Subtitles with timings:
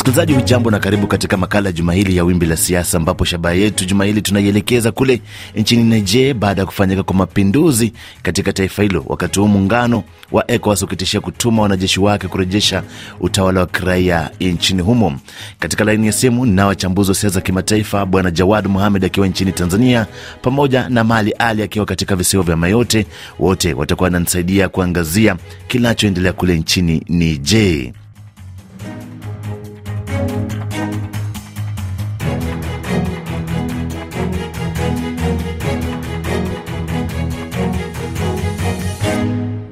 [0.00, 3.54] Msikilizaji hujambo na karibu katika makala ya juma hili ya wimbi la siasa, ambapo shabaha
[3.54, 5.20] yetu juma hili tunaielekeza kule
[5.56, 7.92] nchini Niger baada ya kufanyika kwa mapinduzi
[8.22, 10.02] katika taifa hilo, wakati huu muungano
[10.32, 12.82] wa ECOWAS ukitishia kutuma wanajeshi wake kurejesha
[13.20, 15.18] utawala wa kiraia nchini humo.
[15.58, 19.52] Katika laini ya simu na wachambuzi wa siasa za kimataifa, Bwana Jawad Muhamed akiwa nchini
[19.52, 20.06] Tanzania
[20.42, 23.06] pamoja na Mali Ali akiwa katika visiwa vya Mayote.
[23.38, 25.36] Wote watakuwa wananisaidia kuangazia
[25.68, 27.92] kinachoendelea kule nchini Niger.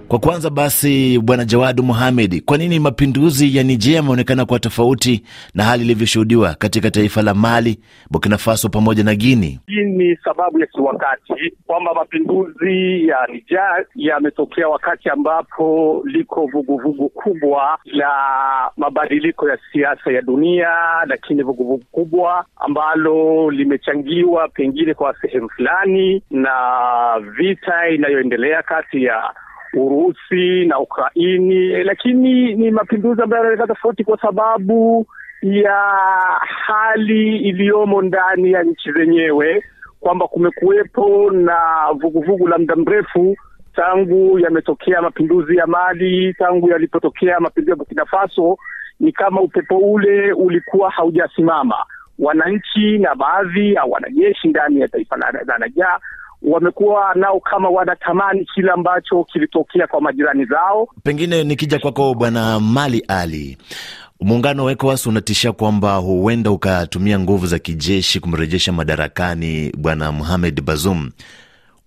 [0.09, 5.23] Kwa kwanza basi, bwana Jawadu Muhamed, kwa nini mapinduzi ya Niger yameonekana kuwa tofauti
[5.55, 7.79] na hali ilivyoshuhudiwa katika taifa la Mali,
[8.11, 9.61] Burkina Faso pamoja na Guini?
[9.67, 17.79] Hii ni sababu ya kiwakati kwamba mapinduzi ya Niger yametokea wakati ambapo liko vuguvugu kubwa
[17.85, 18.11] la
[18.77, 20.69] mabadiliko ya siasa ya dunia,
[21.07, 26.53] lakini vuguvugu kubwa ambalo limechangiwa pengine kwa sehemu fulani na
[27.39, 29.35] vita inayoendelea kati ya
[29.75, 35.07] Urusi na Ukraini, lakini ni mapinduzi ambayo yanaonekana tofauti kwa sababu
[35.43, 35.75] ya
[36.67, 39.65] hali iliyomo ndani ya nchi zenyewe,
[40.01, 41.59] kwamba kumekuwepo na
[42.01, 43.37] vuguvugu la muda mrefu
[43.77, 48.59] tangu yametokea mapinduzi ya Mali, tangu yalipotokea mapinduzi ya Burkina Faso,
[49.01, 51.77] ni kama upepo ule ulikuwa haujasimama.
[52.19, 55.99] Wananchi na baadhi ya wanajeshi ndani ya taifa la Niger
[56.43, 60.89] wamekuwa nao kama wanatamani kile ambacho kilitokea kwa majirani zao.
[61.03, 63.59] Pengine nikija kwako Bwana Mali Ali,
[64.21, 71.11] muungano wa ECOWAS unatishia kwamba huenda ukatumia nguvu za kijeshi kumrejesha madarakani Bwana Mohamed Bazoum.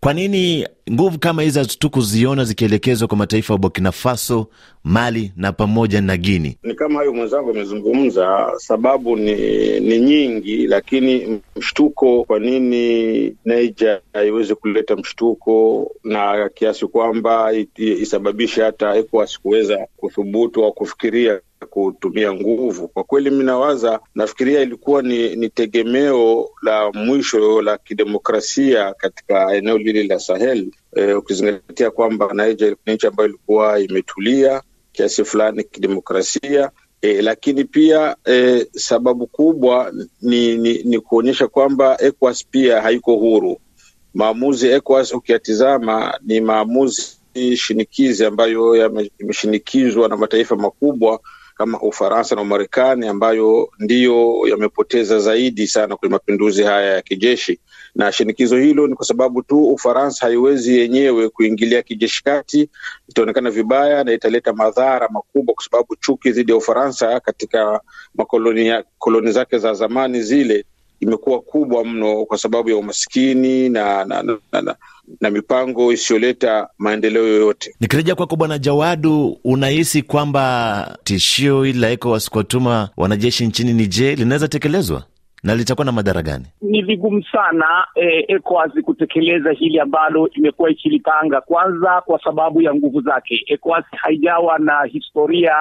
[0.04, 4.48] Kwa nini nguvu kama hizi hatukuziona zikielekezwa kwa mataifa ya Burkina Faso,
[4.84, 6.58] Mali na pamoja na Guini?
[6.64, 9.36] Ni kama hayo mwenzangu amezungumza, sababu ni,
[9.80, 18.96] ni nyingi, lakini mshtuko, kwa nini Niger haiwezi kuleta mshtuko na kiasi kwamba isababishe hata
[18.96, 21.40] ECOWAS kuweza kuthubutu au kufikiria
[21.70, 22.88] kutumia nguvu.
[22.88, 29.78] Kwa kweli, mi nawaza, nafikiria ilikuwa ni, ni tegemeo la mwisho la kidemokrasia katika eneo
[29.78, 34.62] lile la Sahel, e, ukizingatia kwamba Niger ni nchi ambayo ilikuwa imetulia
[34.92, 36.72] kiasi fulani kidemokrasia.
[37.02, 43.58] E, lakini pia e, sababu kubwa ni, ni, ni kuonyesha kwamba ECOWAS pia haiko huru.
[44.14, 47.18] Maamuzi ECOWAS ukiyatizama ni maamuzi
[47.56, 51.20] shinikizi ambayo yameshinikizwa na mataifa makubwa
[51.62, 57.60] kama Ufaransa na Umarekani ambayo ndiyo yamepoteza zaidi sana kwenye mapinduzi haya ya kijeshi,
[57.96, 62.70] na shinikizo hilo ni kwa sababu tu Ufaransa haiwezi yenyewe kuingilia kijeshi kati,
[63.10, 67.82] itaonekana vibaya na italeta madhara makubwa, kwa sababu chuki dhidi ya Ufaransa katika
[68.16, 70.66] makoloni koloni zake za zamani zile
[71.02, 74.76] imekuwa kubwa mno kwa sababu ya umaskini na, na, na, na, na,
[75.22, 77.76] na mipango isiyoleta maendeleo yoyote.
[77.80, 84.48] Nikirejea kwako Bwana Jawadu, unahisi kwamba tishio hili la ECOWAS kuwatuma wanajeshi nchini Niger linaweza
[84.48, 85.04] tekelezwa
[85.44, 86.46] na litakuwa na madhara gani?
[86.62, 93.02] Ni vigumu sana eh, ECOWAS kutekeleza hili ambalo imekuwa ikilipanga, kwanza kwa sababu ya nguvu
[93.02, 93.44] zake.
[93.48, 95.54] ECOWAS haijawa na historia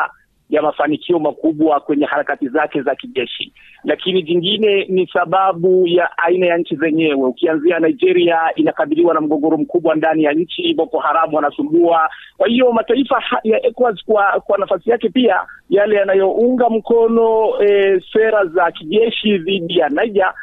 [0.51, 3.53] ya mafanikio makubwa kwenye harakati zake za kijeshi,
[3.85, 7.23] lakini jingine ni sababu ya aina ya nchi zenyewe.
[7.29, 12.11] Ukianzia Nigeria, inakabiliwa na mgogoro mkubwa ndani ya nchi, Boko Haramu wanasumbua.
[12.37, 15.41] Kwa hiyo mataifa ya ECOWAS kwa kwa nafasi yake pia
[15.71, 20.35] yale yanayounga mkono e, sera za kijeshi dhidi ya Niger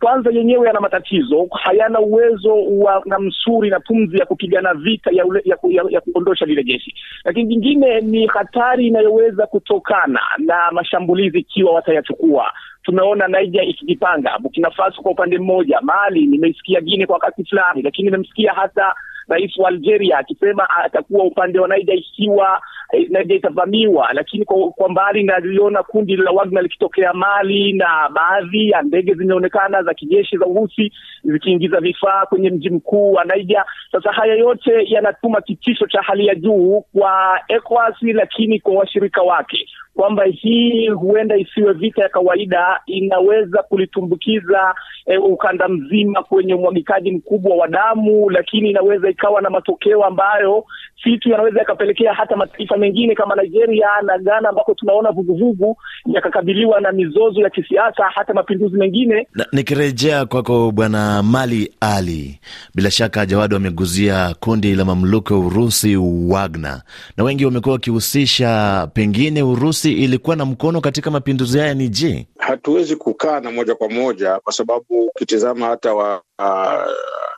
[0.00, 5.26] kwanza yenyewe yana matatizo, hayana uwezo wa na msuri na pumzi ya kupigana vita ya,
[5.26, 6.94] ule, ya, ya, ya kuondosha lile jeshi.
[7.24, 12.52] Lakini jingine ni hatari inayoweza kutokana na mashambulizi ikiwa watayachukua.
[12.82, 18.04] Tumeona Niger ikijipanga, Burkina Faso kwa upande mmoja, Mali nimeisikia Gine kwa wakati fulani, lakini
[18.10, 18.94] nimemsikia hata
[19.28, 22.60] rais wa Algeria akisema atakuwa upande wa Niger ikiwa
[22.92, 28.82] Niger itavamiwa, lakini kwa, kwa mbali naliona kundi la Wagner likitokea Mali na baadhi ya
[28.82, 30.92] ndege zimeonekana za kijeshi za Urusi
[31.24, 33.64] zikiingiza vifaa kwenye mji mkuu wa Niger.
[33.92, 39.66] Sasa haya yote yanatuma kitisho cha hali ya juu kwa ECOWAS, lakini kwa washirika wake
[39.94, 44.74] kwamba hii huenda isiwe vita ya kawaida, inaweza kulitumbukiza
[45.06, 50.64] eh, ukanda mzima kwenye umwagikaji mkubwa wa damu, lakini inaweza ikawa na matokeo ambayo
[51.04, 55.76] si tu yanaweza yakapelekea hata mataifa mengine kama Nigeria na Ghana ambako tunaona vuguvugu
[56.06, 59.26] yakakabiliwa na mizozo ya kisiasa, hata mapinduzi mengine.
[59.34, 62.40] Na, nikirejea kwako Bwana Mali Ali,
[62.74, 65.96] bila shaka Jawadi wameguzia kundi la mamluki wa Urusi
[66.28, 66.82] Wagner,
[67.16, 71.74] na wengi wamekuwa wakihusisha pengine Urusi ilikuwa na mkono katika mapinduzi haya.
[71.74, 76.22] Ni je, hatuwezi kukaa na moja kwa moja kwa sababu ukitizama hata wa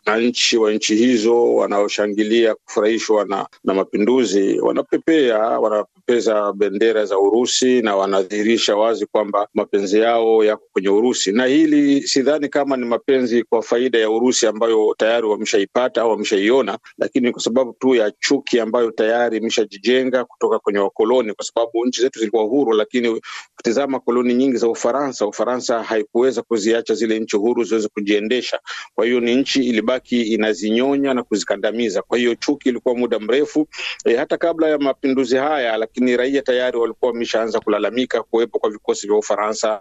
[0.07, 7.97] wananchi wa nchi hizo wanaoshangilia kufurahishwa na, na mapinduzi wanapepea wanapepeza bendera za Urusi na
[7.97, 13.63] wanadhihirisha wazi kwamba mapenzi yao yako kwenye Urusi, na hili sidhani kama ni mapenzi kwa
[13.63, 18.91] faida ya Urusi ambayo tayari wameshaipata au wameshaiona, lakini kwa sababu tu ya chuki ambayo
[18.91, 23.21] tayari imeshajijenga kutoka kwenye wakoloni, kwa sababu nchi zetu zilikuwa huru, lakini
[23.55, 28.61] ukitizama koloni nyingi za Ufaransa, Ufaransa haikuweza kuziacha zile nchi huru ziweze kujiendesha.
[28.95, 32.03] Kwa hiyo ni nchi ilibaki inazinyonya na kuzikandamiza.
[32.03, 33.69] Kwa hiyo chuki ilikuwa muda mrefu
[34.05, 39.07] e, hata kabla ya mapinduzi haya, lakini raia tayari walikuwa wameshaanza kulalamika kuwepo kwa vikosi
[39.07, 39.81] vya Ufaransa,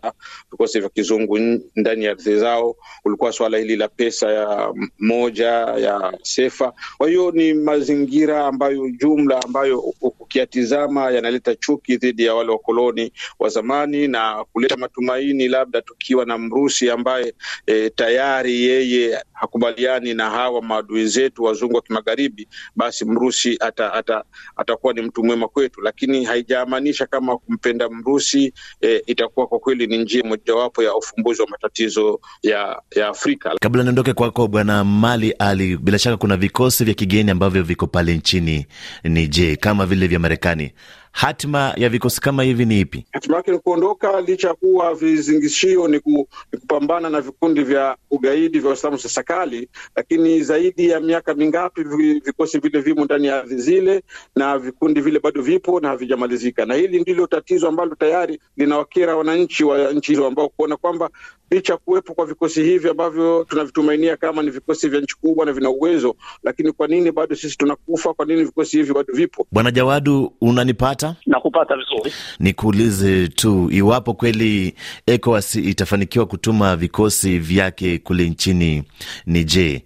[0.51, 1.37] vikosi vya kizungu
[1.75, 2.75] ndani ya ardhi zao.
[3.03, 5.47] Kulikuwa swala hili la pesa ya moja
[5.77, 6.73] ya sefa.
[6.97, 13.49] Kwa hiyo ni mazingira ambayo jumla ambayo ukiyatizama yanaleta chuki dhidi ya wale wakoloni wa
[13.49, 17.33] zamani na kuleta matumaini, labda tukiwa na Mrusi ambaye
[17.67, 24.23] e, tayari yeye hakubaliani na hawa maadui zetu wazungu wa kimagharibi, basi Mrusi ata, ata,
[24.55, 29.97] atakuwa ni mtu mwema kwetu, lakini haijamaanisha kama kumpenda Mrusi e, itakuwa kwa kweli ni
[29.97, 33.55] njia mojawapo ya ufumbuzi wa matatizo ya, ya Afrika.
[33.61, 38.17] Kabla niondoke kwako Bwana Mali Ali, bila shaka kuna vikosi vya kigeni ambavyo viko pale
[38.17, 38.65] nchini
[39.03, 40.71] Niger kama vile vya Marekani.
[41.15, 43.05] Hatima ya vikosi kama hivi ni ipi?
[43.11, 47.97] Hatima yake ni kuondoka, licha ya kuwa vizingishio ni, ku, ni kupambana na vikundi vya
[48.11, 51.83] ugaidi vya Waislamu sasakali, lakini zaidi ya miaka mingapi
[52.25, 54.03] vikosi vile vimo ndani ya ardhi zile
[54.35, 59.63] na vikundi vile bado vipo na havijamalizika, na hili ndilo tatizo ambalo tayari linawakera wananchi
[59.63, 61.09] wa nchi hizo ambao kuona kwamba
[61.51, 65.51] licha ya kuwepo kwa vikosi hivi ambavyo tunavitumainia kama ni vikosi vya nchi kubwa na
[65.53, 68.13] vina uwezo, lakini kwa nini bado sisi tunakufa?
[68.13, 69.47] Kwa nini vikosi hivi bado vipo?
[69.51, 71.04] Bwana Jawadu, unanipata?
[71.25, 72.11] Nakupata vizuri.
[72.39, 74.75] Nikuulize tu iwapo kweli
[75.07, 78.83] ECOWAS itafanikiwa kutuma vikosi vyake kule nchini
[79.25, 79.81] Niger,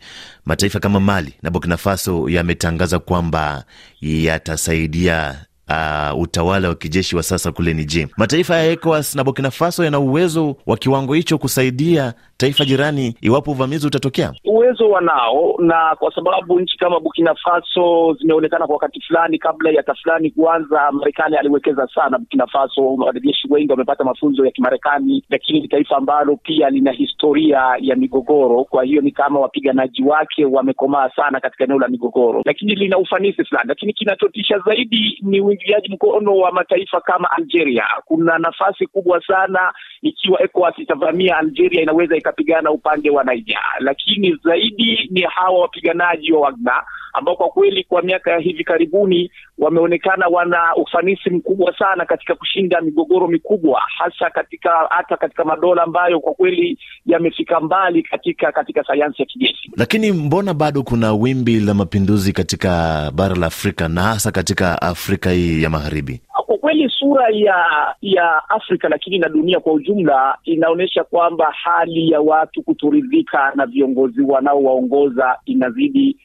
[0.46, 3.64] mataifa kama Mali na Burkina Faso yametangaza kwamba
[4.02, 8.08] yatasaidia uh, utawala wa kijeshi wa sasa kule Niger.
[8.18, 13.52] Mataifa ya ECOWAS na Burkina Faso yana uwezo wa kiwango hicho kusaidia taifa jirani iwapo
[13.52, 14.34] uvamizi utatokea?
[14.46, 19.84] Uwezo wanao, na kwa sababu nchi kama Burkina Faso zimeonekana kwa wakati fulani, kabla ya
[19.84, 22.82] tafulani kuanza, Marekani aliwekeza sana Burkina Faso.
[22.96, 28.64] Wanajeshi wengi wamepata mafunzo ya Kimarekani, lakini ni taifa ambalo pia lina historia ya migogoro.
[28.64, 33.44] Kwa hiyo ni kama wapiganaji wake wamekomaa sana katika eneo la migogoro, lakini lina ufanisi
[33.46, 33.68] fulani.
[33.70, 37.84] Lakini kinachotisha zaidi ni uingiliaji mkono wa mataifa kama Algeria.
[38.06, 45.08] Kuna nafasi kubwa sana, ikiwa ECOWAS itavamia Algeria, inaweza ikapigana upande wa Niger, lakini zaidi
[45.12, 46.84] ni hawa wapiganaji wa Wagner
[47.14, 52.82] ambao kwa kweli kwa miaka ya hivi karibuni wameonekana wana ufanisi mkubwa sana katika kushinda
[52.82, 59.22] migogoro mikubwa, hasa katika hata katika madola ambayo kwa kweli yamefika mbali katika katika sayansi
[59.22, 59.72] ya kijeshi.
[59.78, 65.32] Lakini mbona bado kuna wimbi la mapinduzi katika bara la Afrika na hasa katika Afrika
[65.32, 66.22] hii ya Magharibi?
[66.46, 67.56] Kwa kweli sura ya
[68.02, 74.22] ya Afrika lakini na dunia kwa ujumla inaonyesha kwamba hali ya watu kutoridhika na viongozi
[74.22, 76.18] wanaowaongoza inazidi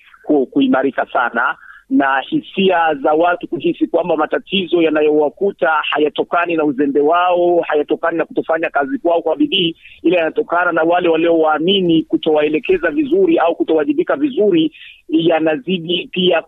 [0.50, 1.56] kuimarika sana
[1.90, 8.70] na hisia za watu kuhisi kwamba matatizo yanayowakuta hayatokani na uzembe wao, hayatokani na kutofanya
[8.70, 14.72] kazi kwao kwa bidii, ila yanatokana na wale waliowaamini kutowaelekeza vizuri au kutowajibika vizuri,
[15.08, 16.43] yanazidi pia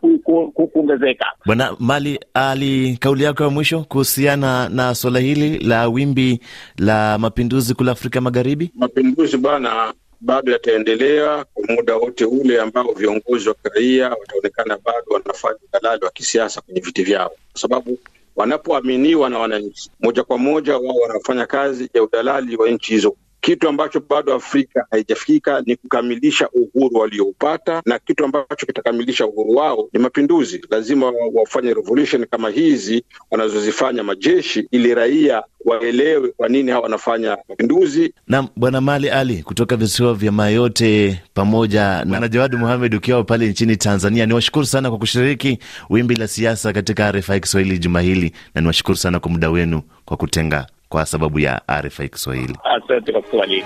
[0.73, 1.27] kuongezeka.
[1.47, 6.41] Bwana Mali Ali, kauli yako ya mwisho kuhusiana na suala hili la wimbi
[6.79, 8.71] la mapinduzi kule Afrika Magharibi?
[8.75, 15.59] Mapinduzi bwana bado yataendelea kwa muda wote ule ambao viongozi wa kiraia wataonekana bado wanafanya
[15.69, 17.99] udalali wa kisiasa kwenye viti vyao, kwa sababu
[18.37, 23.17] wanapoaminiwa na wananchi moja kwa moja, wao wanafanya kazi ya udalali wa nchi hizo.
[23.47, 29.89] Kitu ambacho bado Afrika haijafika ni kukamilisha uhuru walioupata, na kitu ambacho kitakamilisha uhuru wao
[29.93, 30.61] ni mapinduzi.
[30.71, 38.15] Lazima wafanye revolution kama hizi wanazozifanya majeshi, ili raia waelewe kwa nini hawa wanafanya mapinduzi.
[38.29, 43.49] Naam, Bwana Mali Ali kutoka visiwa vya Mayote pamoja na na Jawadu Muhamed ukiwa pale
[43.49, 45.59] nchini Tanzania, niwashukuru sana kwa kushiriki
[45.91, 50.17] wimbi la siasa katika RFI Kiswahili juma hili, na niwashukuru sana kwa muda wenu kwa
[50.17, 52.57] kutenga kwa sababu ya RFI Kiswahili.
[52.65, 53.65] Asante kwa swali.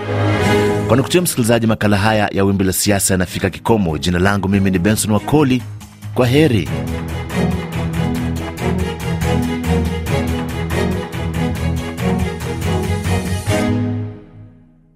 [0.87, 3.97] Kwa nukutio msikilizaji, makala haya ya Wimbi la Siasa yanafika kikomo.
[3.97, 5.63] Jina langu mimi ni Benson Wakoli.
[6.13, 6.69] Kwa heri.